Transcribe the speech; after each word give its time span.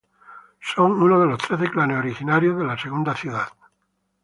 Son 0.59 0.93
uno 0.99 1.19
de 1.19 1.27
los 1.27 1.37
trece 1.37 1.69
clanes 1.69 1.99
originarios 1.99 2.57
de 2.57 2.65
la 2.65 2.75
Segunda 2.75 3.13
Ciudad. 3.15 3.49